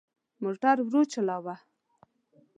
[0.43, 1.55] موټر ورو چلوه.